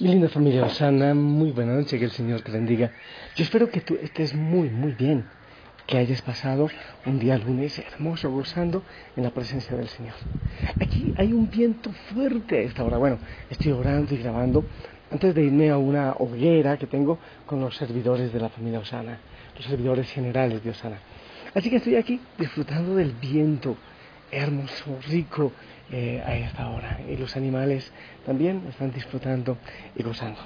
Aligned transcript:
Mi 0.00 0.10
linda 0.10 0.28
familia 0.28 0.64
Osana, 0.64 1.12
muy 1.12 1.50
buena 1.50 1.74
noche, 1.74 1.98
que 1.98 2.04
el 2.04 2.12
Señor 2.12 2.42
te 2.42 2.52
bendiga. 2.52 2.92
Yo 3.34 3.42
espero 3.42 3.68
que 3.68 3.80
tú 3.80 3.98
estés 4.00 4.32
muy, 4.32 4.70
muy 4.70 4.92
bien, 4.92 5.24
que 5.88 5.98
hayas 5.98 6.22
pasado 6.22 6.68
un 7.04 7.18
día 7.18 7.36
lunes 7.36 7.76
hermoso, 7.80 8.30
gozando 8.30 8.84
en 9.16 9.24
la 9.24 9.30
presencia 9.30 9.76
del 9.76 9.88
Señor. 9.88 10.14
Aquí 10.78 11.12
hay 11.16 11.32
un 11.32 11.50
viento 11.50 11.90
fuerte 12.14 12.58
a 12.58 12.60
esta 12.60 12.84
hora. 12.84 12.96
Bueno, 12.96 13.18
estoy 13.50 13.72
orando 13.72 14.14
y 14.14 14.18
grabando 14.18 14.64
antes 15.10 15.34
de 15.34 15.42
irme 15.42 15.68
a 15.70 15.78
una 15.78 16.12
hoguera 16.12 16.76
que 16.76 16.86
tengo 16.86 17.18
con 17.44 17.60
los 17.60 17.74
servidores 17.74 18.32
de 18.32 18.38
la 18.38 18.50
familia 18.50 18.78
Osana, 18.78 19.18
los 19.56 19.66
servidores 19.66 20.08
generales 20.12 20.62
de 20.62 20.70
Osana. 20.70 21.00
Así 21.56 21.70
que 21.70 21.76
estoy 21.78 21.96
aquí 21.96 22.20
disfrutando 22.38 22.94
del 22.94 23.10
viento 23.14 23.76
hermoso, 24.30 24.98
rico 25.08 25.52
eh, 25.90 26.22
a 26.24 26.36
esta 26.36 26.68
hora. 26.68 27.00
Y 27.08 27.16
los 27.16 27.36
animales 27.36 27.92
también 28.26 28.62
están 28.68 28.92
disfrutando 28.92 29.56
y 29.94 30.02
gozando. 30.02 30.40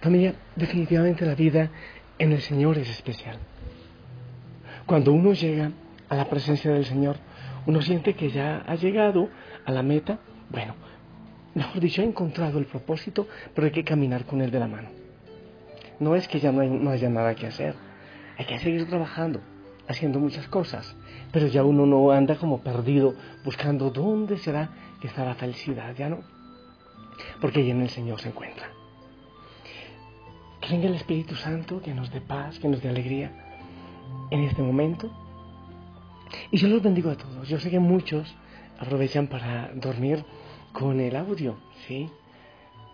Familia, 0.00 0.34
definitivamente 0.56 1.26
la 1.26 1.34
vida 1.34 1.70
en 2.18 2.32
el 2.32 2.40
Señor 2.40 2.78
es 2.78 2.88
especial. 2.88 3.38
Cuando 4.86 5.12
uno 5.12 5.32
llega 5.32 5.72
a 6.08 6.16
la 6.16 6.28
presencia 6.28 6.72
del 6.72 6.84
Señor, 6.84 7.16
uno 7.66 7.82
siente 7.82 8.14
que 8.14 8.30
ya 8.30 8.62
ha 8.66 8.74
llegado 8.74 9.28
a 9.64 9.72
la 9.72 9.82
meta. 9.82 10.18
Bueno, 10.50 10.74
mejor 11.54 11.80
dicho, 11.80 12.02
ha 12.02 12.04
encontrado 12.04 12.58
el 12.58 12.66
propósito, 12.66 13.28
pero 13.54 13.66
hay 13.66 13.72
que 13.72 13.84
caminar 13.84 14.24
con 14.24 14.40
Él 14.40 14.50
de 14.50 14.58
la 14.58 14.68
mano. 14.68 14.88
No 16.00 16.16
es 16.16 16.26
que 16.28 16.40
ya 16.40 16.50
no, 16.50 16.64
no 16.64 16.90
haya 16.90 17.08
nada 17.08 17.34
que 17.34 17.46
hacer, 17.46 17.74
hay 18.36 18.44
que 18.44 18.58
seguir 18.58 18.88
trabajando, 18.88 19.40
haciendo 19.88 20.18
muchas 20.18 20.48
cosas, 20.48 20.96
pero 21.32 21.46
ya 21.46 21.64
uno 21.64 21.86
no 21.86 22.10
anda 22.10 22.36
como 22.36 22.60
perdido 22.60 23.14
buscando 23.44 23.90
dónde 23.90 24.38
será 24.38 24.70
que 25.00 25.08
está 25.08 25.24
la 25.24 25.34
felicidad, 25.34 25.94
ya 25.96 26.08
no, 26.08 26.20
porque 27.40 27.60
ahí 27.60 27.70
en 27.70 27.82
el 27.82 27.90
Señor 27.90 28.20
se 28.20 28.28
encuentra. 28.28 28.70
Que 30.60 30.68
venga 30.70 30.88
el 30.88 30.94
Espíritu 30.94 31.34
Santo, 31.34 31.82
que 31.82 31.92
nos 31.92 32.10
dé 32.12 32.20
paz, 32.20 32.58
que 32.58 32.68
nos 32.68 32.80
dé 32.80 32.88
alegría 32.88 33.32
en 34.30 34.40
este 34.44 34.62
momento. 34.62 35.10
Y 36.50 36.58
yo 36.58 36.68
los 36.68 36.82
bendigo 36.82 37.10
a 37.10 37.16
todos. 37.16 37.48
Yo 37.48 37.58
sé 37.58 37.70
que 37.70 37.80
muchos 37.80 38.32
aprovechan 38.78 39.26
para 39.26 39.72
dormir 39.74 40.24
con 40.72 41.00
el 41.00 41.16
audio, 41.16 41.56
¿sí? 41.86 42.08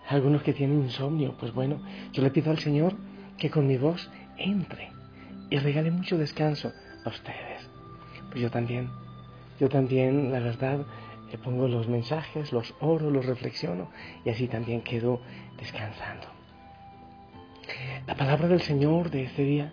Algunos 0.08 0.42
que 0.42 0.54
tienen 0.54 0.82
insomnio, 0.82 1.36
pues 1.38 1.52
bueno, 1.52 1.80
yo 2.12 2.22
le 2.22 2.30
pido 2.30 2.50
al 2.50 2.58
Señor 2.58 2.94
que 3.36 3.50
con 3.50 3.66
mi 3.66 3.76
voz 3.76 4.10
entre 4.38 4.97
y 5.50 5.58
regale 5.58 5.90
mucho 5.90 6.18
descanso 6.18 6.72
a 7.04 7.08
ustedes. 7.08 7.68
Pues 8.30 8.40
yo 8.42 8.50
también, 8.50 8.90
yo 9.58 9.68
también, 9.68 10.32
la 10.32 10.40
verdad, 10.40 10.84
le 11.30 11.38
pongo 11.38 11.68
los 11.68 11.88
mensajes, 11.88 12.52
los 12.52 12.74
oro, 12.80 13.10
los 13.10 13.26
reflexiono 13.26 13.90
y 14.24 14.30
así 14.30 14.48
también 14.48 14.82
quedo 14.82 15.20
descansando. 15.58 16.26
La 18.06 18.14
palabra 18.14 18.48
del 18.48 18.62
Señor 18.62 19.10
de 19.10 19.24
este 19.24 19.44
día, 19.44 19.72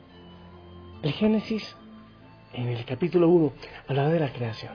el 1.01 1.13
Génesis, 1.13 1.75
en 2.53 2.67
el 2.67 2.83
capítulo 2.85 3.29
1, 3.29 3.53
hablaba 3.87 4.09
de 4.09 4.19
la 4.19 4.33
creación. 4.33 4.73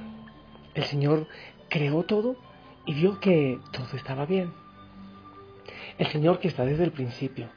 El 0.74 0.84
Señor 0.84 1.26
creó 1.68 2.02
todo 2.04 2.36
y 2.86 2.94
vio 2.94 3.20
que 3.20 3.58
todo 3.72 3.96
estaba 3.96 4.24
bien. 4.24 4.52
El 5.98 6.06
Señor 6.06 6.38
que 6.38 6.48
está 6.48 6.64
desde 6.64 6.84
el 6.84 6.92
principio, 6.92 7.50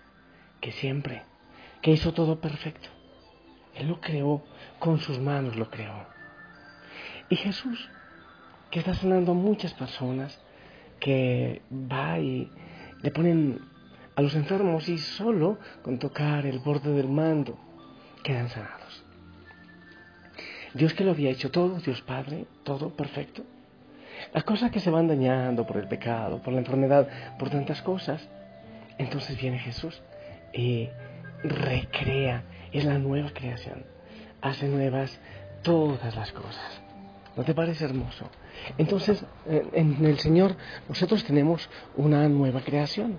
que 0.60 0.72
siempre, 0.72 1.24
que 1.82 1.92
hizo 1.92 2.14
todo 2.14 2.42
perfecto. 2.42 2.90
Él 3.76 3.88
lo 3.88 4.00
creó, 4.00 4.44
con 4.80 5.00
sus 5.00 5.20
manos 5.20 5.56
lo 5.56 5.70
creó. 5.70 6.06
Y 7.30 7.36
Jesús, 7.36 7.90
que 8.70 8.80
está 8.80 8.94
sanando 8.94 9.32
a 9.32 9.36
muchas 9.36 9.74
personas, 9.74 10.40
que 11.00 11.62
va 11.72 12.20
y 12.20 12.50
le 13.02 13.12
ponen 13.12 13.60
a 14.16 14.22
los 14.22 14.36
enfermos 14.36 14.88
y 14.90 14.98
solo 14.98 15.58
con 15.82 16.00
tocar 16.00 16.46
el 16.46 16.60
borde 16.60 16.94
del 16.94 17.10
mando 17.10 17.58
quedan 18.24 18.50
sanados. 18.50 19.04
Dios 20.74 20.94
que 20.94 21.04
lo 21.04 21.12
había 21.12 21.30
hecho 21.30 21.52
todo, 21.52 21.80
Dios 21.80 22.02
Padre, 22.02 22.46
todo 22.64 22.96
perfecto. 22.96 23.44
Las 24.34 24.44
cosas 24.44 24.72
que 24.72 24.80
se 24.80 24.90
van 24.90 25.08
dañando 25.08 25.66
por 25.68 25.78
el 25.78 25.88
pecado, 25.88 26.42
por 26.42 26.54
la 26.54 26.60
enfermedad, 26.60 27.38
por 27.38 27.50
tantas 27.50 27.82
cosas, 27.82 28.28
entonces 28.98 29.40
viene 29.40 29.60
Jesús 29.60 30.02
y 30.54 30.90
recrea, 31.44 32.44
es 32.74 32.86
la 32.86 32.98
nueva 32.98 33.32
creación, 33.34 33.86
hace 34.42 34.68
nuevas 34.68 35.20
todas 35.62 36.16
las 36.16 36.32
cosas. 36.32 36.82
¿No 37.36 37.44
te 37.44 37.56
parece 37.56 37.86
hermoso? 37.86 38.30
Entonces, 38.78 39.26
en 39.48 40.06
el 40.06 40.20
Señor 40.20 40.56
nosotros 40.88 41.24
tenemos 41.24 41.68
una 41.96 42.30
nueva 42.30 42.62
creación. 42.62 43.18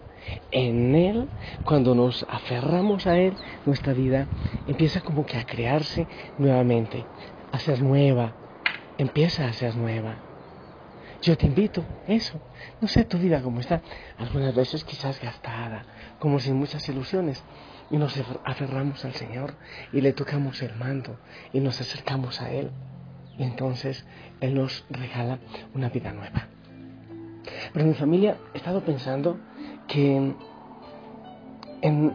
En 0.53 0.95
Él, 0.95 1.29
cuando 1.65 1.97
nos 1.97 2.25
aferramos 2.29 3.07
a 3.09 3.19
Él, 3.19 3.35
nuestra 3.67 3.93
vida 3.93 4.29
empieza 4.69 5.01
como 5.01 5.27
que 5.27 5.37
a 5.37 5.45
crearse 5.45 6.07
nuevamente, 6.39 7.05
a 7.51 7.59
ser 7.59 7.83
nueva, 7.83 8.33
empieza 8.99 9.47
a 9.47 9.53
ser 9.53 9.75
nueva. 9.75 10.15
Yo 11.21 11.37
te 11.37 11.47
invito, 11.47 11.83
eso. 12.07 12.39
No 12.81 12.87
sé 12.87 13.05
tu 13.05 13.19
vida 13.19 13.43
cómo 13.43 13.61
está. 13.61 13.81
Algunas 14.19 14.55
veces 14.55 14.85
quizás 14.85 15.21
gastada, 15.21 15.85
como 16.21 16.39
sin 16.39 16.55
muchas 16.55 16.89
ilusiones. 16.89 17.43
Y 17.91 17.97
nos 17.97 18.19
aferramos 18.45 19.05
al 19.05 19.15
Señor 19.15 19.55
y 19.93 20.01
le 20.01 20.13
tocamos 20.13 20.63
el 20.63 20.75
mando 20.77 21.19
y 21.53 21.61
nos 21.61 21.81
acercamos 21.81 22.41
a 22.41 22.51
Él. 22.51 22.71
Y 23.39 23.43
entonces 23.43 24.07
Él 24.41 24.55
nos 24.55 24.85
regala 24.91 25.39
una 25.75 25.89
vida 25.89 26.13
nueva. 26.13 26.49
Pero 27.73 27.87
mi 27.87 27.95
familia 27.95 28.37
he 28.55 28.59
estado 28.59 28.81
pensando 28.83 29.39
que 29.87 30.17
en, 30.17 30.37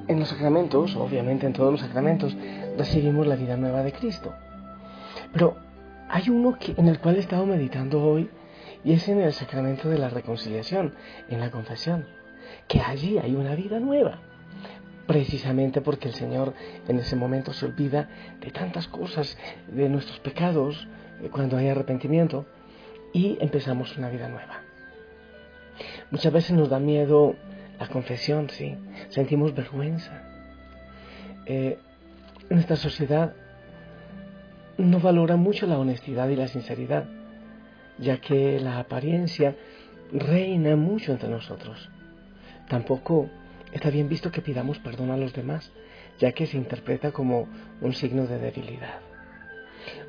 en, 0.08 0.19
los 0.19 0.29
sacramentos, 0.29 0.96
obviamente 0.96 1.46
en 1.46 1.53
todos 1.53 1.72
los 1.72 1.81
sacramentos, 1.81 2.35
recibimos 2.78 3.28
la 3.28 3.35
vida 3.35 3.56
nueva 3.56 3.84
de 3.84 3.91
Cristo. 3.91 4.34
Pero 5.31 5.58
hay 6.09 6.29
uno 6.29 6.58
en 6.75 6.88
el 6.88 7.00
cual 7.00 7.18
he 7.18 7.19
estado 7.19 7.46
meditando 7.46 8.03
hoy 8.03 8.29
y 8.84 8.94
es 8.94 9.08
en 9.09 9.19
el 9.22 9.34
sacramento 9.34 9.90
de 9.90 10.00
la 10.00 10.09
reconciliación, 10.09 10.96
en 11.29 11.40
la 11.40 11.52
confesión, 11.52 12.06
que 12.68 12.81
allí 12.81 13.18
hay 13.19 13.35
una 13.35 13.56
vida 13.56 13.79
nueva. 13.79 14.19
Precisamente 15.09 15.81
porque 15.81 16.09
el 16.09 16.14
Señor 16.14 16.53
en 16.88 17.00
ese 17.00 17.16
momento 17.16 17.52
se 17.52 17.66
olvida 17.66 18.08
de 18.42 18.52
tantas 18.52 18.88
cosas, 18.88 19.40
de 19.68 19.90
nuestros 19.90 20.20
pecados, 20.20 20.88
cuando 21.31 21.58
hay 21.58 21.68
arrepentimiento, 21.68 22.46
y 23.12 23.36
empezamos 23.42 23.97
una 23.97 24.12
vida 24.12 24.30
nueva. 24.30 24.59
Muchas 26.12 26.31
veces 26.31 26.56
nos 26.56 26.70
da 26.70 26.78
miedo 26.78 27.36
la 27.80 27.88
confesión, 27.88 28.52
sí, 28.52 28.78
sentimos 29.09 29.56
vergüenza. 29.56 30.12
Eh, 31.47 31.80
nuestra 32.52 32.76
sociedad 32.76 33.34
no 34.78 35.00
valora 35.00 35.38
mucho 35.38 35.66
la 35.66 35.80
honestidad 35.80 36.30
y 36.30 36.36
la 36.36 36.47
sinceridad, 36.47 37.06
ya 37.97 38.22
que 38.22 38.59
la 38.59 38.78
apariencia 38.78 39.56
reina 40.14 40.76
mucho 40.76 41.12
entre 41.12 41.30
nosotros. 41.30 41.90
Tampoco 42.68 43.31
está 43.72 43.90
bien 43.90 44.09
visto 44.09 44.31
que 44.31 44.41
pidamos 44.41 44.80
perdón 44.80 45.12
a 45.12 45.18
los 45.18 45.34
demás, 45.34 45.72
ya 46.19 46.31
que 46.31 46.47
se 46.47 46.57
interpreta 46.57 47.12
como 47.12 47.47
un 47.81 47.94
signo 47.94 48.28
de 48.28 48.40
debilidad. 48.40 49.00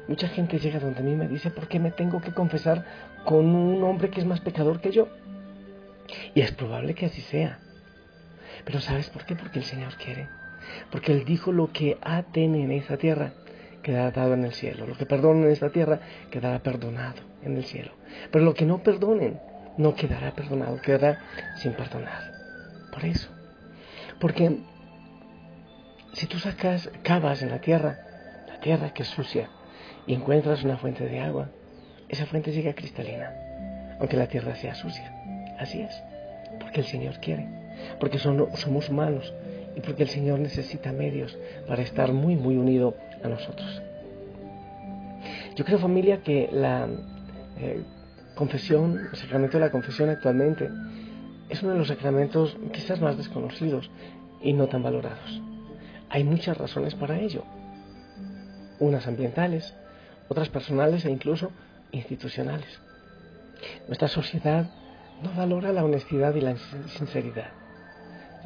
Mucha 0.09 0.29
gente 0.29 0.59
llega 0.59 0.81
donde 0.81 1.01
a 1.01 1.03
mí 1.03 1.15
me 1.15 1.29
dice, 1.29 1.51
¿por 1.51 1.69
qué 1.69 1.79
me 1.79 1.93
tengo 1.93 2.21
que 2.21 2.33
confesar 2.33 2.85
con 3.25 3.47
un 3.47 3.83
hombre 3.85 4.11
que 4.11 4.21
es 4.21 4.27
más 4.27 4.41
pecador 4.41 4.81
que 4.81 4.91
yo? 4.91 5.09
Y 6.35 6.41
es 6.41 6.51
probable 6.53 6.95
que 6.95 7.07
así 7.07 7.21
sea. 7.21 7.61
Pero 8.65 8.81
¿sabes 8.81 9.09
por 9.11 9.25
qué? 9.25 9.37
Porque 9.37 9.61
el 9.61 9.65
Señor 9.65 9.95
quiere. 9.97 10.29
Porque 10.91 11.13
Él 11.13 11.25
dijo 11.25 11.53
lo 11.53 11.73
que 11.73 11.99
aten 12.03 12.55
en 12.55 12.73
esta 12.73 12.97
tierra 12.97 13.33
quedará 13.83 14.11
dado 14.11 14.35
en 14.35 14.45
el 14.45 14.53
cielo. 14.53 14.87
Lo 14.87 14.97
que 14.97 15.07
perdonen 15.07 15.45
en 15.45 15.51
esta 15.51 15.71
tierra 15.71 16.01
quedará 16.31 16.59
perdonado 16.61 17.23
en 17.43 17.57
el 17.57 17.65
cielo. 17.65 17.93
Pero 18.31 18.45
lo 18.45 18.55
que 18.55 18.67
no 18.67 18.83
perdonen 18.83 19.41
no 19.77 19.95
quedará 19.95 20.33
perdonado, 20.33 20.81
quedará 20.81 21.21
sin 21.57 21.73
perdonar. 21.73 22.33
Por 22.93 23.05
eso. 23.05 23.40
Porque 24.21 24.59
si 26.13 26.27
tú 26.27 26.39
sacas, 26.39 26.91
cavas 27.03 27.43
en 27.43 27.51
la 27.51 27.61
tierra, 27.61 27.99
la 28.47 28.61
tierra 28.61 28.93
que 28.93 29.03
es 29.03 29.09
sucia, 29.09 29.49
y 30.07 30.15
encuentras 30.15 30.63
una 30.63 30.77
fuente 30.77 31.07
de 31.07 31.21
agua, 31.21 31.51
esa 32.09 32.27
fuente 32.27 32.53
llega 32.53 32.75
cristalina, 32.75 33.33
aunque 33.99 34.17
la 34.17 34.27
tierra 34.27 34.55
sea 34.57 34.75
sucia. 34.75 35.13
Así 35.59 35.81
es, 35.81 36.03
porque 36.59 36.81
el 36.81 36.87
Señor 36.87 37.19
quiere, 37.21 37.49
porque 37.99 38.19
somos 38.19 38.89
humanos 38.89 39.33
y 39.77 39.81
porque 39.81 40.03
el 40.03 40.09
Señor 40.09 40.41
necesita 40.41 40.93
medios 40.93 41.39
para 41.67 41.83
estar 41.83 42.13
muy, 42.13 42.37
muy 42.37 42.57
unido 42.57 42.97
a 43.23 43.29
nosotros. 43.29 43.83
Yo 45.57 45.65
creo, 45.65 45.79
familia, 45.79 46.23
que 46.23 46.49
la 46.53 46.89
eh, 47.59 47.83
confesión, 48.35 49.09
el 49.13 49.17
sacramento 49.19 49.59
de 49.59 49.65
la 49.65 49.71
confesión 49.71 50.09
actualmente, 50.09 50.69
es 51.51 51.63
uno 51.63 51.73
de 51.73 51.79
los 51.79 51.89
sacramentos 51.89 52.57
quizás 52.73 53.01
más 53.01 53.17
desconocidos 53.17 53.91
y 54.41 54.53
no 54.53 54.69
tan 54.69 54.83
valorados. 54.83 55.43
Hay 56.09 56.25
muchas 56.25 56.57
razones 56.57 56.95
para 56.95 57.19
ello, 57.21 57.45
unas 58.79 59.07
ambientales, 59.07 59.75
otras 60.29 60.49
personales 60.49 61.05
e 61.05 61.11
incluso 61.11 61.51
institucionales. 61.93 62.81
Nuestra 63.89 64.09
sociedad 64.09 64.71
no 65.23 65.33
valora 65.35 65.73
la 65.73 65.85
honestidad 65.85 66.35
y 66.35 66.41
la 66.41 66.57
sinceridad. 66.57 67.51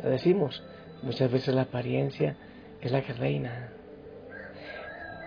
Ya 0.02 0.08
decimos, 0.08 0.62
muchas 1.02 1.30
veces 1.30 1.54
la 1.54 1.62
apariencia 1.62 2.36
es 2.80 2.90
la 2.90 3.02
que 3.02 3.12
reina. 3.12 3.68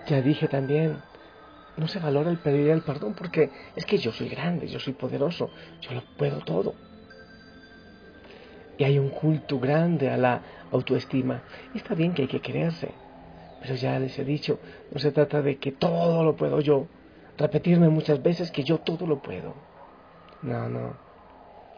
Ya 0.08 0.22
dije 0.22 0.48
también, 0.48 0.98
no 1.78 1.88
se 1.88 2.00
valora 2.00 2.32
el 2.32 2.38
pedir 2.38 2.70
el 2.70 2.82
perdón 2.82 3.14
porque 3.14 3.52
es 3.76 3.86
que 3.86 3.98
yo 3.98 4.12
soy 4.12 4.30
grande, 4.30 4.68
yo 4.68 4.80
soy 4.80 4.94
poderoso, 4.94 5.52
yo 5.82 5.94
lo 5.94 6.02
puedo 6.18 6.40
todo. 6.40 6.87
Y 8.78 8.84
hay 8.84 9.00
un 9.00 9.10
culto 9.10 9.60
grande 9.60 10.10
a 10.10 10.18
la 10.18 10.42
autoestima. 10.72 11.44
Está 11.74 11.96
bien 11.96 12.14
que 12.14 12.24
hay 12.24 12.28
que 12.28 12.42
creerse, 12.42 12.92
pero 13.62 13.76
ya 13.76 14.00
les 14.00 14.18
he 14.20 14.24
dicho, 14.24 14.60
no 14.92 15.00
se 15.00 15.12
trata 15.12 15.42
de 15.42 15.58
que 15.58 15.72
todo 15.72 16.24
lo 16.24 16.36
puedo 16.36 16.62
yo, 16.62 16.88
repetirme 17.38 17.90
muchas 17.90 18.22
veces 18.22 18.52
que 18.52 18.64
yo 18.64 18.80
todo 18.80 19.08
lo 19.08 19.22
puedo. 19.22 19.56
No, 20.42 20.70
no. 20.70 20.96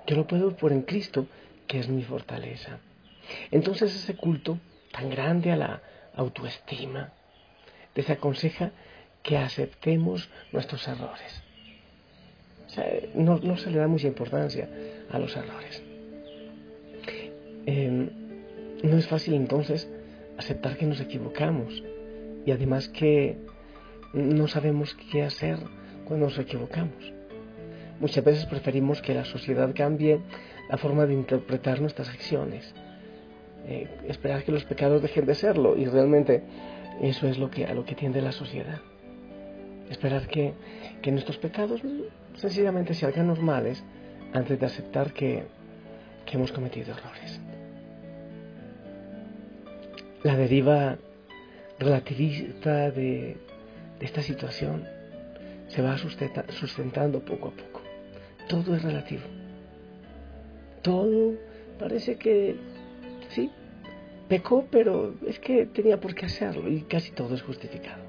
Yo 0.07 0.16
lo 0.16 0.28
puedo 0.28 0.56
por 0.56 0.72
en 0.72 0.81
Cristo, 0.81 1.28
que 1.68 1.80
es 1.80 1.88
mi 1.88 2.04
fortaleza. 2.04 2.80
Entonces 3.52 3.95
ese 3.95 4.16
culto 4.16 4.57
tan 4.92 5.10
grande 5.10 5.52
a 5.52 5.56
la 5.56 5.81
autoestima 6.16 7.13
desaconseja 7.95 8.72
que 9.24 9.38
aceptemos 9.38 10.30
nuestros 10.52 10.88
errores. 10.88 11.44
O 12.68 12.69
sea, 12.69 12.86
no, 13.16 13.57
se 13.57 13.72
le 13.72 13.80
da 13.80 13.88
mucha 13.88 14.07
importancia 14.07 14.69
a 15.12 15.19
los 15.19 15.36
errores. 15.36 15.84
Em, 17.65 18.09
no 18.83 18.97
es 18.97 19.07
fácil 19.07 19.33
entonces 19.33 19.89
aceptar 20.38 20.77
que 20.77 20.85
nos 20.85 21.01
equivocamos 21.01 21.83
y 22.45 22.51
además 22.51 22.88
que 22.89 23.38
no 24.13 24.47
sabemos 24.47 24.95
qué 25.11 25.23
hacer 25.23 25.57
cuando 26.06 26.27
nos 26.27 26.39
equivocamos. 26.39 27.13
Muchas 28.00 28.23
veces 28.23 28.45
preferimos 28.45 29.01
que 29.01 29.13
la 29.13 29.25
sociedad 29.25 29.73
cambie 29.75 30.19
la 30.69 30.77
forma 30.77 31.06
de 31.06 31.13
interpretar 31.13 31.81
nuestras 31.81 32.09
acciones, 32.09 32.73
eh, 33.67 33.88
esperar 34.07 34.44
que 34.44 34.53
los 34.53 34.63
pecados 34.63 35.01
dejen 35.01 35.25
de 35.25 35.35
serlo 35.35 35.77
y 35.77 35.85
realmente 35.85 36.44
eso 37.01 37.27
es 37.27 37.38
lo 37.38 37.51
que, 37.51 37.65
a 37.65 37.73
lo 37.73 37.83
que 37.83 37.95
tiende 37.95 38.21
la 38.21 38.31
sociedad. 38.31 38.79
Esperar 39.89 40.27
que, 40.27 40.53
que 41.01 41.11
nuestros 41.11 41.38
pecados 41.38 41.81
sencillamente 42.35 42.94
se 42.94 43.06
hagan 43.06 43.27
normales 43.27 43.83
antes 44.33 44.59
de 44.59 44.65
aceptar 44.65 45.13
que, 45.13 45.44
que 46.30 46.38
hemos 46.38 46.52
cometido 46.52 46.92
errores. 46.92 47.42
La 50.24 50.36
deriva 50.36 50.98
relativista 51.80 52.92
de, 52.92 53.38
de 54.00 54.06
esta 54.06 54.22
situación 54.22 54.86
se 55.70 55.81
va 55.81 55.98
sustentando 55.98 57.22
poco 57.22 57.48
a 57.48 57.52
poco. 57.52 57.81
Todo 58.48 58.76
es 58.76 58.84
relativo. 58.84 59.24
Todo 60.81 61.34
parece 61.80 62.18
que 62.18 62.56
sí, 63.30 63.50
pecó, 64.28 64.68
pero 64.70 65.16
es 65.26 65.40
que 65.40 65.66
tenía 65.66 66.00
por 66.00 66.14
qué 66.14 66.26
hacerlo 66.26 66.70
y 66.70 66.81
casi 66.81 67.12
todo 67.12 67.34
es 67.34 67.42
justificado. 67.42 68.04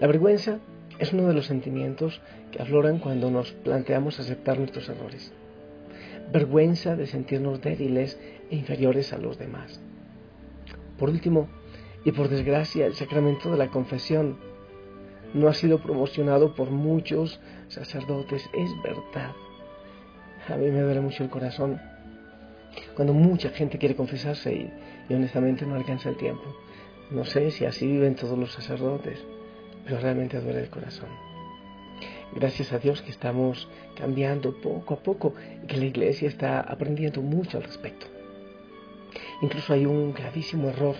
La 0.00 0.06
vergüenza 0.06 0.58
es 0.98 1.12
uno 1.12 1.28
de 1.28 1.34
los 1.34 1.46
sentimientos 1.46 2.20
que 2.50 2.60
afloran 2.60 2.98
cuando 2.98 3.30
nos 3.30 3.52
planteamos 3.52 4.20
aceptar 4.20 4.58
nuestros 4.58 4.88
errores. 4.88 5.32
Vergüenza 6.34 6.96
de 6.96 7.06
sentirnos 7.06 7.60
débiles 7.60 8.18
e 8.50 8.56
inferiores 8.56 9.12
a 9.12 9.18
los 9.18 9.38
demás. 9.38 9.80
Por 10.98 11.08
último, 11.08 11.48
y 12.04 12.10
por 12.10 12.28
desgracia, 12.28 12.86
el 12.86 12.94
sacramento 12.94 13.52
de 13.52 13.56
la 13.56 13.68
confesión 13.68 14.36
no 15.32 15.46
ha 15.46 15.54
sido 15.54 15.78
promocionado 15.78 16.56
por 16.56 16.72
muchos 16.72 17.40
sacerdotes, 17.68 18.50
es 18.52 18.70
verdad. 18.82 19.32
A 20.48 20.56
mí 20.56 20.72
me 20.72 20.80
duele 20.80 21.00
mucho 21.00 21.22
el 21.22 21.30
corazón 21.30 21.80
cuando 22.96 23.14
mucha 23.14 23.50
gente 23.50 23.78
quiere 23.78 23.94
confesarse 23.94 24.52
y, 24.52 24.72
y 25.08 25.14
honestamente 25.14 25.64
no 25.64 25.76
alcanza 25.76 26.08
el 26.08 26.16
tiempo. 26.16 26.52
No 27.12 27.24
sé 27.24 27.52
si 27.52 27.64
así 27.64 27.86
viven 27.86 28.16
todos 28.16 28.36
los 28.36 28.52
sacerdotes, 28.52 29.24
pero 29.84 30.00
realmente 30.00 30.40
duele 30.40 30.62
el 30.62 30.70
corazón. 30.70 31.33
Gracias 32.34 32.72
a 32.72 32.78
Dios 32.78 33.00
que 33.02 33.10
estamos 33.10 33.68
cambiando 33.96 34.60
poco 34.60 34.94
a 34.94 35.02
poco 35.02 35.34
y 35.62 35.66
que 35.66 35.76
la 35.76 35.84
iglesia 35.84 36.28
está 36.28 36.60
aprendiendo 36.60 37.22
mucho 37.22 37.58
al 37.58 37.64
respecto. 37.64 38.06
Incluso 39.40 39.72
hay 39.72 39.86
un 39.86 40.12
gravísimo 40.12 40.68
error 40.68 40.96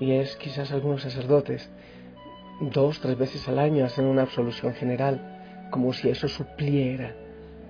y 0.00 0.12
es 0.12 0.34
quizás 0.36 0.72
algunos 0.72 1.02
sacerdotes 1.02 1.70
dos, 2.60 3.00
tres 3.00 3.16
veces 3.16 3.46
al 3.48 3.60
año 3.60 3.84
hacen 3.84 4.06
una 4.06 4.22
absolución 4.22 4.74
general, 4.74 5.68
como 5.70 5.92
si 5.92 6.08
eso 6.08 6.26
supliera 6.26 7.14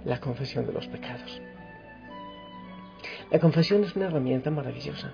la 0.07 0.21
confesión 0.21 0.67
de 0.67 0.73
los 0.73 0.87
pecados. 0.87 1.43
La 3.31 3.41
confesión 3.41 3.85
es 3.85 3.95
una 3.95 4.07
herramienta 4.07 4.51
maravillosa 4.51 5.13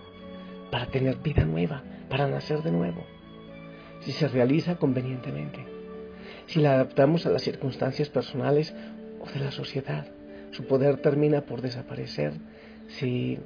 para 0.70 0.86
tener 0.86 1.16
vida 1.16 1.44
nueva, 1.44 1.82
para 2.08 2.28
nacer 2.28 2.62
de 2.62 2.70
nuevo, 2.70 3.04
si 4.00 4.12
se 4.12 4.28
realiza 4.28 4.76
convenientemente, 4.76 5.79
si 6.50 6.60
la 6.60 6.74
adaptamos 6.74 7.26
a 7.26 7.30
las 7.30 7.42
circunstancias 7.42 8.08
personales 8.08 8.74
o 9.20 9.30
de 9.32 9.40
la 9.40 9.50
sociedad. 9.50 10.06
Su 10.52 10.66
poder 10.66 10.98
termina 10.98 11.42
por 11.42 11.62
desaparecer 11.62 12.32
si 12.88 13.38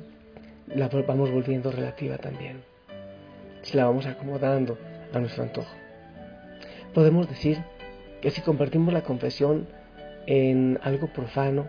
la 0.66 0.88
vamos 0.88 1.30
volviendo 1.30 1.70
relativa 1.70 2.18
también 2.18 2.74
si 3.64 3.76
la 3.76 3.86
vamos 3.86 4.06
acomodando 4.06 4.78
a 5.12 5.18
nuestro 5.18 5.42
antojo. 5.42 5.74
Podemos 6.92 7.28
decir 7.28 7.58
que 8.20 8.30
si 8.30 8.42
convertimos 8.42 8.92
la 8.92 9.02
confesión 9.02 9.66
en 10.26 10.78
algo 10.82 11.08
profano, 11.08 11.66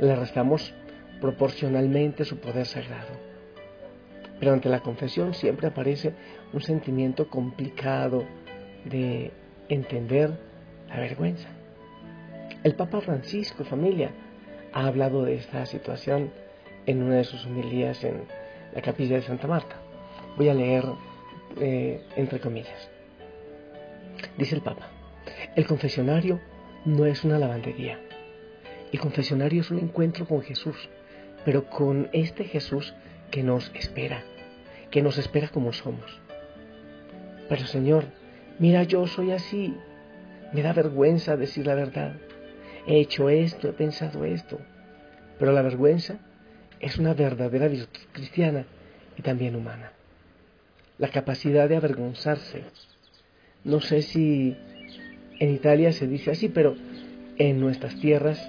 le 0.00 0.14
restamos 0.16 0.74
proporcionalmente 1.20 2.24
su 2.24 2.38
poder 2.38 2.66
sagrado. 2.66 3.10
Pero 4.38 4.52
ante 4.52 4.68
la 4.68 4.80
confesión 4.80 5.34
siempre 5.34 5.68
aparece 5.68 6.12
un 6.52 6.60
sentimiento 6.60 7.28
complicado 7.28 8.24
de 8.84 9.30
entender 9.68 10.36
la 10.92 11.00
vergüenza. 11.00 11.48
El 12.62 12.74
Papa 12.74 13.00
Francisco, 13.00 13.64
familia, 13.64 14.10
ha 14.72 14.86
hablado 14.86 15.24
de 15.24 15.34
esta 15.36 15.66
situación 15.66 16.30
en 16.86 17.02
una 17.02 17.16
de 17.16 17.24
sus 17.24 17.46
homilías 17.46 18.04
en 18.04 18.24
la 18.74 18.82
capilla 18.82 19.16
de 19.16 19.22
Santa 19.22 19.46
Marta. 19.46 19.76
Voy 20.36 20.48
a 20.48 20.54
leer 20.54 20.84
eh, 21.60 22.02
entre 22.16 22.40
comillas. 22.40 22.90
Dice 24.36 24.54
el 24.54 24.62
Papa, 24.62 24.88
el 25.56 25.66
confesionario 25.66 26.40
no 26.84 27.04
es 27.06 27.24
una 27.24 27.38
lavandería. 27.38 27.98
El 28.92 29.00
confesionario 29.00 29.62
es 29.62 29.70
un 29.70 29.78
encuentro 29.78 30.26
con 30.26 30.42
Jesús, 30.42 30.88
pero 31.44 31.68
con 31.68 32.08
este 32.12 32.44
Jesús 32.44 32.94
que 33.30 33.42
nos 33.42 33.70
espera, 33.74 34.22
que 34.90 35.02
nos 35.02 35.18
espera 35.18 35.48
como 35.48 35.72
somos. 35.72 36.20
Pero 37.48 37.66
Señor, 37.66 38.04
mira, 38.58 38.82
yo 38.82 39.06
soy 39.06 39.32
así, 39.32 39.74
me 40.52 40.62
da 40.62 40.72
vergüenza 40.72 41.36
decir 41.36 41.66
la 41.66 41.74
verdad. 41.74 42.16
He 42.86 43.00
hecho 43.00 43.30
esto, 43.30 43.68
he 43.68 43.72
pensado 43.72 44.24
esto. 44.24 44.58
Pero 45.38 45.52
la 45.52 45.62
vergüenza 45.62 46.18
es 46.80 46.98
una 46.98 47.14
verdadera 47.14 47.68
virtud 47.68 48.00
cristiana 48.12 48.66
y 49.16 49.22
también 49.22 49.56
humana 49.56 49.92
la 51.02 51.08
capacidad 51.08 51.68
de 51.68 51.74
avergonzarse. 51.74 52.62
No 53.64 53.80
sé 53.80 54.02
si 54.02 54.56
en 55.40 55.50
Italia 55.52 55.92
se 55.92 56.06
dice 56.06 56.30
así, 56.30 56.48
pero 56.48 56.76
en 57.38 57.60
nuestras 57.60 57.96
tierras 57.96 58.40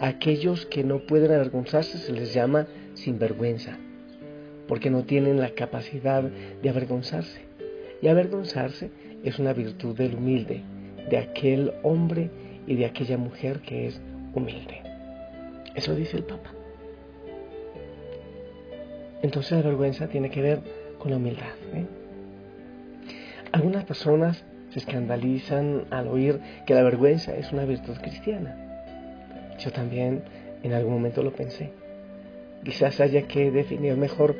aquellos 0.00 0.66
que 0.66 0.82
no 0.82 1.06
pueden 1.06 1.30
avergonzarse 1.30 1.98
se 1.98 2.12
les 2.12 2.34
llama 2.34 2.66
sinvergüenza, 2.94 3.78
porque 4.66 4.90
no 4.90 5.04
tienen 5.04 5.40
la 5.40 5.50
capacidad 5.50 6.24
de 6.24 6.68
avergonzarse. 6.68 7.42
Y 8.00 8.08
avergonzarse 8.08 8.90
es 9.22 9.38
una 9.38 9.52
virtud 9.52 9.96
del 9.96 10.16
humilde, 10.16 10.62
de 11.08 11.18
aquel 11.18 11.72
hombre 11.82 12.30
y 12.66 12.76
de 12.76 12.86
aquella 12.86 13.18
mujer 13.18 13.60
que 13.60 13.86
es 13.86 14.00
humilde. 14.34 14.82
Eso 15.74 15.94
dice 15.94 16.16
el 16.16 16.24
Papa. 16.24 16.50
Entonces 19.22 19.52
la 19.52 19.62
vergüenza 19.62 20.08
tiene 20.08 20.30
que 20.30 20.42
ver 20.42 20.60
con 20.98 21.10
la 21.10 21.16
humildad. 21.16 21.54
¿eh? 21.74 21.86
Algunas 23.52 23.84
personas 23.84 24.44
se 24.70 24.78
escandalizan 24.78 25.84
al 25.90 26.08
oír 26.08 26.40
que 26.66 26.74
la 26.74 26.82
vergüenza 26.82 27.36
es 27.36 27.52
una 27.52 27.64
virtud 27.64 27.96
cristiana. 27.98 28.56
Yo 29.58 29.70
también 29.70 30.22
en 30.62 30.72
algún 30.72 30.94
momento 30.94 31.22
lo 31.22 31.32
pensé. 31.32 31.70
Quizás 32.64 33.00
haya 33.00 33.26
que 33.28 33.50
definir 33.50 33.96
mejor 33.96 34.36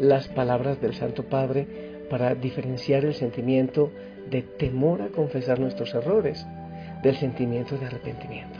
las 0.00 0.28
palabras 0.28 0.80
del 0.80 0.94
Santo 0.94 1.24
Padre 1.24 1.66
para 2.10 2.34
diferenciar 2.34 3.04
el 3.04 3.14
sentimiento 3.14 3.90
de 4.30 4.42
temor 4.42 5.02
a 5.02 5.08
confesar 5.08 5.58
nuestros 5.58 5.94
errores 5.94 6.46
del 7.02 7.16
sentimiento 7.16 7.78
de 7.78 7.86
arrepentimiento. 7.86 8.58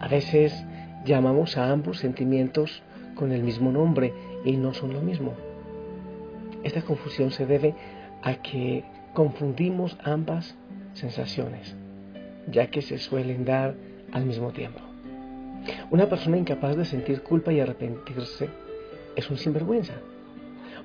A 0.00 0.08
veces 0.08 0.64
llamamos 1.04 1.56
a 1.56 1.70
ambos 1.70 1.98
sentimientos 1.98 2.82
con 3.14 3.32
el 3.32 3.42
mismo 3.42 3.72
nombre 3.72 4.12
y 4.44 4.56
no 4.56 4.74
son 4.74 4.92
lo 4.92 5.00
mismo. 5.00 5.34
Esta 6.64 6.82
confusión 6.82 7.30
se 7.30 7.46
debe 7.46 7.74
a 8.22 8.34
que 8.34 8.84
confundimos 9.14 9.96
ambas 10.02 10.56
sensaciones, 10.94 11.76
ya 12.50 12.68
que 12.68 12.82
se 12.82 12.98
suelen 12.98 13.44
dar 13.44 13.74
al 14.12 14.24
mismo 14.26 14.50
tiempo. 14.52 14.80
Una 15.90 16.08
persona 16.08 16.36
incapaz 16.36 16.76
de 16.76 16.84
sentir 16.84 17.22
culpa 17.22 17.52
y 17.52 17.60
arrepentirse 17.60 18.48
es 19.14 19.30
un 19.30 19.36
sinvergüenza. 19.36 19.94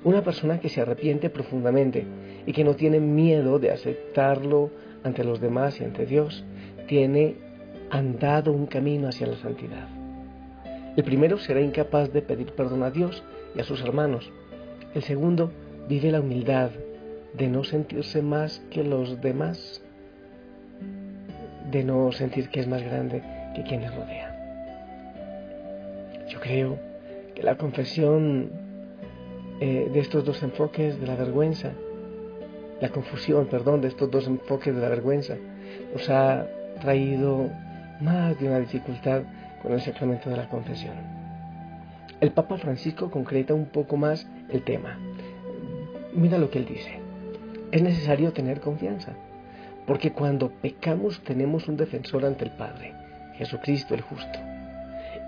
Una 0.04 0.22
persona 0.22 0.58
que 0.58 0.68
se 0.68 0.80
arrepiente 0.80 1.30
profundamente 1.30 2.04
y 2.44 2.52
que 2.52 2.64
no 2.64 2.74
tiene 2.74 2.98
miedo 2.98 3.58
de 3.58 3.70
aceptarlo 3.70 4.70
ante 5.04 5.24
los 5.24 5.40
demás 5.40 5.80
y 5.80 5.84
ante 5.84 6.06
Dios, 6.06 6.44
tiene 6.88 7.36
andado 7.90 8.52
un 8.52 8.66
camino 8.66 9.08
hacia 9.08 9.26
la 9.26 9.36
santidad. 9.36 9.88
El 10.96 11.04
primero 11.04 11.38
será 11.38 11.60
incapaz 11.60 12.12
de 12.12 12.22
pedir 12.22 12.52
perdón 12.52 12.82
a 12.82 12.90
Dios 12.90 13.22
y 13.54 13.60
a 13.60 13.64
sus 13.64 13.80
hermanos. 13.82 14.30
El 14.94 15.02
segundo 15.02 15.52
vive 15.88 16.10
la 16.10 16.20
humildad 16.20 16.70
de 17.34 17.48
no 17.48 17.64
sentirse 17.64 18.22
más 18.22 18.60
que 18.70 18.82
los 18.82 19.20
demás, 19.20 19.82
de 21.70 21.84
no 21.84 22.12
sentir 22.12 22.50
que 22.50 22.60
es 22.60 22.66
más 22.66 22.82
grande 22.82 23.22
que 23.54 23.62
quien 23.62 23.80
le 23.80 23.90
rodea. 23.90 24.28
Yo 26.28 26.40
creo 26.40 26.78
que 27.34 27.42
la 27.42 27.56
confesión 27.56 28.50
eh, 29.64 29.88
de 29.92 30.00
estos 30.00 30.24
dos 30.24 30.42
enfoques 30.42 31.00
de 31.00 31.06
la 31.06 31.14
vergüenza, 31.14 31.70
la 32.80 32.88
confusión, 32.88 33.46
perdón, 33.46 33.80
de 33.80 33.86
estos 33.86 34.10
dos 34.10 34.26
enfoques 34.26 34.74
de 34.74 34.80
la 34.80 34.88
vergüenza, 34.88 35.36
nos 35.94 36.10
ha 36.10 36.48
traído 36.80 37.48
más 38.00 38.36
de 38.40 38.48
una 38.48 38.58
dificultad 38.58 39.22
con 39.62 39.70
el 39.70 39.80
sacramento 39.80 40.28
de 40.30 40.36
la 40.36 40.48
confesión. 40.48 40.96
El 42.20 42.32
Papa 42.32 42.58
Francisco 42.58 43.08
concreta 43.08 43.54
un 43.54 43.66
poco 43.66 43.96
más 43.96 44.26
el 44.48 44.64
tema. 44.64 44.98
Mira 46.12 46.38
lo 46.38 46.50
que 46.50 46.58
él 46.58 46.66
dice. 46.66 46.98
Es 47.70 47.82
necesario 47.82 48.32
tener 48.32 48.58
confianza, 48.58 49.12
porque 49.86 50.10
cuando 50.10 50.50
pecamos 50.50 51.22
tenemos 51.22 51.68
un 51.68 51.76
defensor 51.76 52.24
ante 52.24 52.46
el 52.46 52.50
Padre, 52.50 52.94
Jesucristo 53.34 53.94
el 53.94 54.00
justo. 54.00 54.40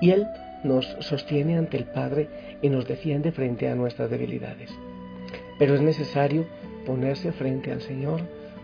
Y 0.01 0.11
Él 0.11 0.27
nos 0.65 0.87
sostiene 1.01 1.57
ante 1.57 1.77
el 1.77 1.85
Padre 1.85 2.59
y 2.63 2.69
nos 2.69 2.89
defiende 2.89 3.31
frente 3.31 3.69
a 3.69 3.75
nuestras 3.75 4.11
debilidades. 4.11 4.71
Pero 5.59 5.75
es 5.75 5.81
necesario 5.81 6.47
ponerse 6.85 7.33
frente 7.33 7.71
al 7.71 7.81
Señor 7.81 8.23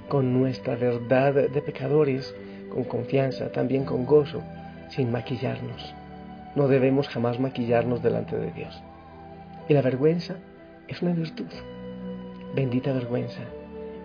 con 0.09 0.33
nuestra 0.33 0.75
verdad 0.75 1.35
de 1.35 1.63
pecadores, 1.63 2.35
con 2.71 2.85
confianza, 2.85 3.53
también 3.53 3.85
con 3.85 4.07
gozo, 4.07 4.43
sin 4.89 5.13
maquillarnos. 5.13 5.95
No 6.57 6.67
debemos 6.67 7.09
jamás 7.09 7.39
maquillarnos 7.39 8.03
delante 8.03 8.37
de 8.37 8.51
Dios. 8.53 8.83
Y 9.69 9.75
la 9.75 9.83
vergüenza 9.83 10.37
es 10.89 11.01
una 11.01 11.13
virtud. 11.13 11.47
Bendita 12.55 12.93
vergüenza. 12.93 13.43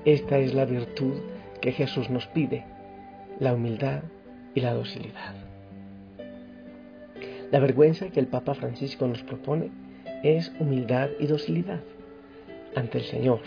Esta 0.06 0.38
es 0.38 0.54
la 0.54 0.66
virtud 0.66 1.16
que 1.60 1.72
Jesús 1.72 2.12
nos 2.12 2.28
pide, 2.28 2.66
la 3.40 3.56
humildad 3.56 4.04
y 4.54 4.62
la 4.62 4.74
docilidad. 4.74 5.45
La 7.52 7.60
vergüenza 7.60 8.10
que 8.10 8.20
el 8.20 8.28
Papa 8.28 8.56
Francisco 8.56 9.08
nos 9.08 9.22
propone 9.24 9.72
es 10.24 10.52
humildad 10.60 11.10
y 11.20 11.28
docilidad 11.28 11.82
ante 12.76 12.98
el 12.98 13.04
Señor. 13.06 13.40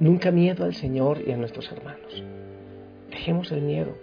Nunca 0.00 0.32
miedo 0.32 0.64
al 0.64 0.74
Señor 0.74 1.22
y 1.26 1.30
a 1.30 1.36
nuestros 1.36 1.70
hermanos. 1.70 2.22
Dejemos 3.10 3.52
el 3.52 3.62
miedo. 3.62 3.96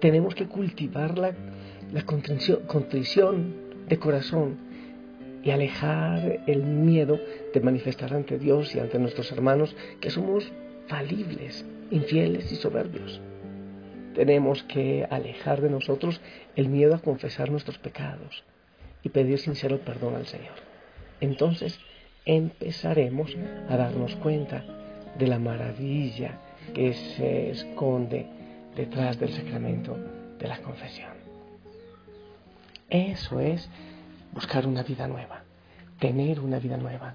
Tenemos 0.00 0.34
que 0.34 0.46
cultivar 0.46 1.18
la, 1.18 1.34
contrición 2.06 3.54
de 3.88 3.98
corazón 3.98 4.56
y 5.44 5.50
alejar 5.50 6.40
el 6.46 6.62
miedo 6.62 7.20
de 7.52 7.60
manifestar 7.60 8.14
ante 8.14 8.38
Dios 8.38 8.74
y 8.74 8.80
ante 8.80 8.98
nuestros 8.98 9.30
hermanos 9.32 9.76
que 10.00 10.10
somos 10.10 10.50
falibles, 10.86 11.64
infieles 11.90 12.50
y 12.52 12.56
soberbios. 12.56 13.20
Tenemos 14.18 14.64
que 14.64 15.06
alejar 15.08 15.60
de 15.60 15.70
nosotros 15.70 16.20
el 16.56 16.68
miedo 16.68 16.96
a 16.96 16.98
confesar 16.98 17.52
nuestros 17.52 17.78
pecados 17.78 18.42
y 19.04 19.10
pedir 19.10 19.38
sincero 19.38 19.78
perdón 19.78 20.16
al 20.16 20.26
Señor. 20.26 20.56
Entonces 21.20 21.78
empezaremos 22.24 23.36
a 23.68 23.76
darnos 23.76 24.16
cuenta 24.16 24.64
de 25.16 25.28
la 25.28 25.38
maravilla 25.38 26.40
que 26.74 26.94
se 26.94 27.50
esconde 27.50 28.26
detrás 28.74 29.20
del 29.20 29.32
sacramento 29.32 29.96
de 30.36 30.48
la 30.48 30.58
confesión. 30.62 31.12
Eso 32.90 33.38
es 33.38 33.70
buscar 34.32 34.66
una 34.66 34.82
vida 34.82 35.06
nueva, 35.06 35.44
tener 36.00 36.40
una 36.40 36.58
vida 36.58 36.76
nueva. 36.76 37.14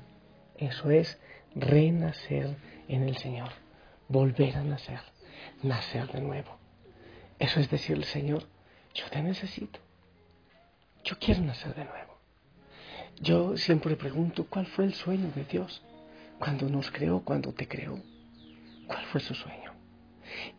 Eso 0.57 0.89
es 0.89 1.19
renacer 1.53 2.55
en 2.87 3.03
el 3.03 3.17
Señor, 3.17 3.49
volver 4.07 4.55
a 4.55 4.63
nacer, 4.63 5.01
nacer 5.63 6.09
de 6.09 6.21
nuevo. 6.21 6.62
Eso 7.43 7.59
es 7.59 7.69
decirle, 7.69 8.05
Señor, 8.05 8.43
yo 8.93 9.03
te 9.09 9.21
necesito. 9.21 9.77
Yo 11.03 11.17
quiero 11.19 11.41
nacer 11.41 11.75
de 11.75 11.83
nuevo. 11.83 12.13
Yo 13.19 13.57
siempre 13.57 13.97
pregunto, 13.97 14.47
¿cuál 14.49 14.65
fue 14.65 14.85
el 14.85 14.93
sueño 14.93 15.29
de 15.35 15.43
Dios 15.43 15.83
cuando 16.39 16.69
nos 16.69 16.89
creó, 16.89 17.19
cuando 17.19 17.51
te 17.51 17.67
creó? 17.67 17.99
¿Cuál 18.87 19.03
fue 19.07 19.19
su 19.19 19.33
sueño? 19.33 19.73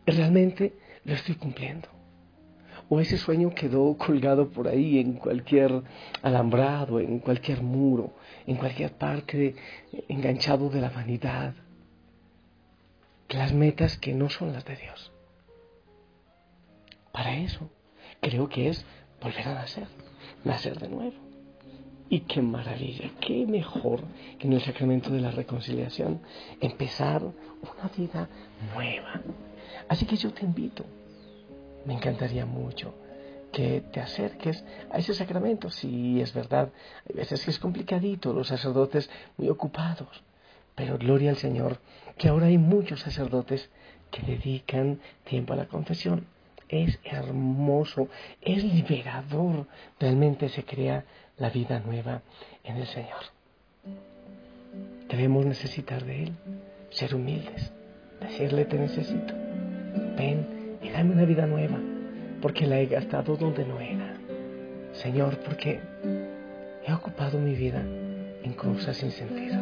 Y 0.05 0.11
realmente 0.11 0.73
lo 1.05 1.15
estoy 1.15 1.33
cumpliendo. 1.33 1.89
O 2.87 2.99
ese 2.99 3.17
sueño 3.17 3.55
quedó 3.55 3.97
colgado 3.97 4.51
por 4.51 4.67
ahí 4.67 4.99
en 4.99 5.13
cualquier 5.13 5.81
alambrado, 6.21 6.99
en 6.99 7.17
cualquier 7.17 7.63
muro, 7.63 8.13
en 8.45 8.57
cualquier 8.57 8.91
parte, 8.91 9.55
enganchado 10.07 10.69
de 10.69 10.81
la 10.81 10.91
vanidad. 10.91 11.55
Las 13.29 13.53
metas 13.53 13.97
que 13.97 14.13
no 14.13 14.29
son 14.29 14.53
las 14.53 14.65
de 14.65 14.75
Dios. 14.75 15.14
Para 17.15 17.33
eso 17.37 17.69
creo 18.19 18.49
que 18.49 18.67
es 18.67 18.85
volver 19.21 19.47
a 19.47 19.53
nacer, 19.53 19.87
nacer 20.43 20.77
de 20.77 20.89
nuevo. 20.89 21.15
Y 22.09 22.19
qué 22.19 22.41
maravilla, 22.41 23.09
qué 23.21 23.47
mejor 23.47 24.01
que 24.37 24.47
en 24.47 24.53
el 24.53 24.61
sacramento 24.61 25.09
de 25.11 25.21
la 25.21 25.31
reconciliación 25.31 26.19
empezar 26.59 27.23
una 27.23 27.89
vida 27.95 28.27
nueva. 28.73 29.21
Así 29.87 30.05
que 30.05 30.17
yo 30.17 30.33
te 30.33 30.43
invito, 30.43 30.83
me 31.85 31.93
encantaría 31.93 32.45
mucho 32.45 32.93
que 33.53 33.79
te 33.79 34.01
acerques 34.01 34.65
a 34.91 34.97
ese 34.97 35.13
sacramento. 35.13 35.69
Si 35.69 36.19
es 36.19 36.33
verdad, 36.33 36.69
hay 37.07 37.15
veces 37.15 37.45
que 37.45 37.51
es 37.51 37.59
complicadito, 37.59 38.33
los 38.33 38.49
sacerdotes 38.49 39.09
muy 39.37 39.47
ocupados, 39.47 40.21
pero 40.75 40.97
gloria 40.97 41.29
al 41.29 41.37
Señor 41.37 41.79
que 42.17 42.27
ahora 42.27 42.47
hay 42.47 42.57
muchos 42.57 42.99
sacerdotes 42.99 43.69
que 44.11 44.21
dedican 44.21 44.99
tiempo 45.23 45.53
a 45.53 45.55
la 45.55 45.67
confesión 45.67 46.34
es 46.69 46.99
hermoso, 47.03 48.07
es 48.41 48.63
liberador. 48.63 49.67
Realmente 49.99 50.49
se 50.49 50.63
crea 50.63 51.05
la 51.37 51.49
vida 51.49 51.79
nueva 51.79 52.21
en 52.63 52.77
el 52.77 52.87
Señor. 52.87 53.21
Debemos 55.09 55.45
necesitar 55.45 56.03
de 56.03 56.23
Él, 56.23 56.33
ser 56.89 57.15
humildes, 57.15 57.71
decirle 58.19 58.65
te 58.65 58.77
necesito. 58.77 59.33
Ven 60.17 60.77
y 60.81 60.89
dame 60.89 61.13
una 61.13 61.25
vida 61.25 61.45
nueva, 61.45 61.79
porque 62.41 62.65
la 62.65 62.79
he 62.79 62.87
gastado 62.87 63.35
donde 63.37 63.65
no 63.65 63.79
era. 63.79 64.17
Señor, 64.93 65.37
porque 65.39 65.79
he 66.85 66.93
ocupado 66.93 67.37
mi 67.37 67.53
vida 67.53 67.81
en 67.81 68.53
cosas 68.53 68.97
sin 68.97 69.11
sentido. 69.11 69.57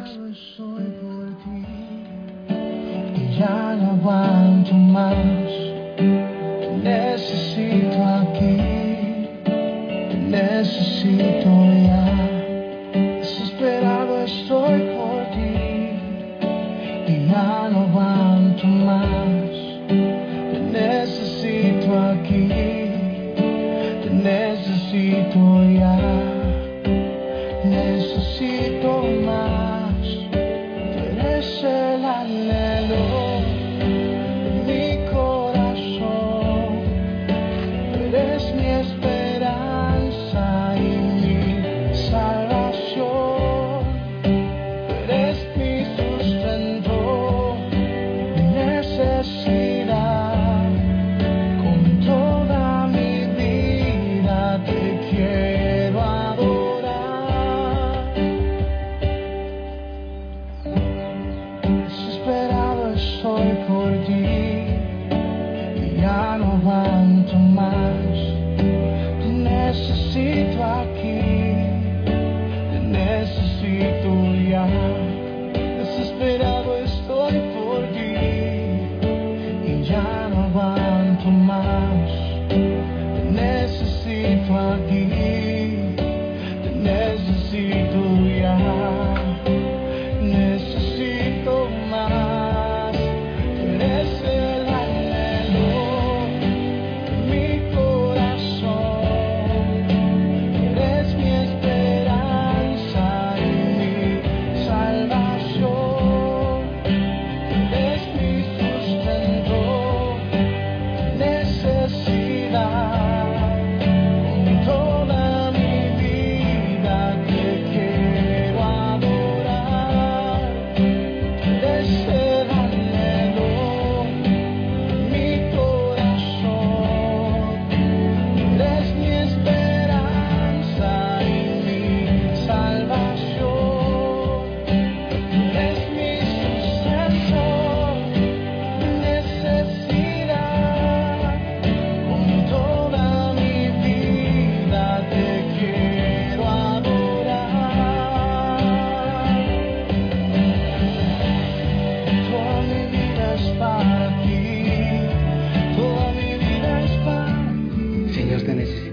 Ya 3.38 3.76
no 3.76 3.90
aguanto 3.92 4.74
más 4.74 5.73
necesito 6.84 8.04
aquí, 8.20 8.60
necesito 10.28 11.73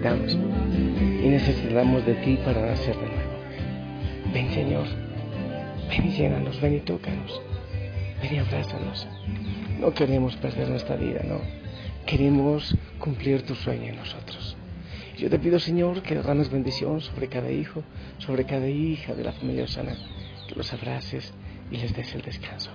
y 0.03 1.27
necesitamos 1.27 2.03
de 2.07 2.15
ti 2.15 2.39
para 2.43 2.65
nacer 2.65 2.95
de 2.95 3.05
nuevo. 3.05 3.31
Ven 4.33 4.51
Señor, 4.51 4.87
ven 5.89 6.07
y 6.07 6.11
llénanos, 6.11 6.59
ven 6.59 6.77
y 6.77 6.79
tócanos, 6.79 7.39
ven 8.19 8.35
y 8.35 8.37
abrázanos. 8.39 9.07
No 9.79 9.93
queremos 9.93 10.35
perder 10.37 10.69
nuestra 10.69 10.95
vida, 10.95 11.21
no. 11.23 11.39
Queremos 12.07 12.75
cumplir 12.97 13.43
tu 13.43 13.53
sueño 13.53 13.89
en 13.89 13.97
nosotros. 13.97 14.57
Yo 15.19 15.29
te 15.29 15.37
pido, 15.37 15.59
Señor, 15.59 16.01
que 16.01 16.15
derrames 16.15 16.49
bendición 16.49 16.99
sobre 17.01 17.27
cada 17.27 17.51
hijo, 17.51 17.83
sobre 18.17 18.45
cada 18.45 18.67
hija 18.67 19.13
de 19.13 19.23
la 19.23 19.33
familia 19.33 19.65
Osana, 19.65 19.95
que 20.47 20.55
los 20.55 20.73
abraces 20.73 21.31
y 21.69 21.77
les 21.77 21.95
des 21.95 22.15
el 22.15 22.23
descanso. 22.23 22.71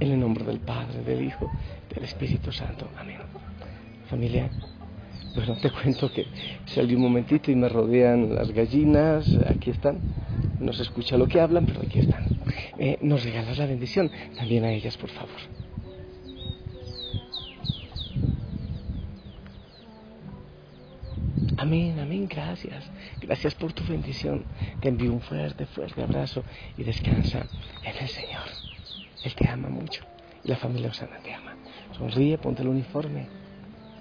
En 0.00 0.10
el 0.10 0.18
nombre 0.18 0.44
del 0.44 0.58
Padre, 0.58 1.02
del 1.04 1.24
Hijo, 1.24 1.48
del 1.94 2.02
Espíritu 2.02 2.50
Santo. 2.50 2.88
Amén. 2.96 3.18
Familia, 4.08 4.50
bueno, 5.38 5.54
te 5.60 5.70
cuento 5.70 6.10
que 6.12 6.26
salí 6.66 6.96
un 6.96 7.02
momentito 7.02 7.52
y 7.52 7.54
me 7.54 7.68
rodean 7.68 8.34
las 8.34 8.50
gallinas, 8.50 9.24
aquí 9.46 9.70
están. 9.70 10.00
No 10.58 10.72
se 10.72 10.82
escucha 10.82 11.16
lo 11.16 11.28
que 11.28 11.40
hablan, 11.40 11.64
pero 11.64 11.80
aquí 11.80 12.00
están. 12.00 12.26
Eh, 12.76 12.98
nos 13.02 13.22
regalas 13.22 13.56
la 13.56 13.66
bendición 13.66 14.10
también 14.36 14.64
a 14.64 14.72
ellas, 14.72 14.96
por 14.96 15.10
favor. 15.10 15.36
Amén, 21.56 22.00
amén, 22.00 22.26
gracias. 22.28 22.90
Gracias 23.20 23.54
por 23.54 23.72
tu 23.72 23.84
bendición. 23.84 24.44
Te 24.80 24.88
envío 24.88 25.12
un 25.12 25.20
fuerte, 25.20 25.66
fuerte 25.66 26.02
abrazo 26.02 26.42
y 26.76 26.82
descansa 26.82 27.46
en 27.84 27.96
el 27.96 28.08
Señor. 28.08 28.48
Él 29.22 29.34
te 29.36 29.48
ama 29.48 29.68
mucho 29.68 30.02
y 30.42 30.48
la 30.48 30.56
familia 30.56 30.90
Osana 30.90 31.18
te 31.22 31.32
ama. 31.32 31.54
Sonríe, 31.96 32.38
ponte 32.38 32.62
el 32.62 32.68
uniforme. 32.68 33.37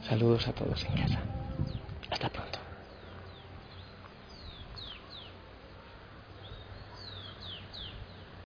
Saludos 0.08 0.48
a 0.48 0.54
todos 0.54 0.86
en 0.86 0.93
casa. 0.93 1.20
Hasta 2.10 2.30
pronto. 2.30 2.57